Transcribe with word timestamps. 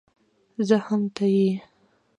زه 0.67 0.77
هم 0.85 1.01
ته 1.15 1.25
يې 1.35 1.49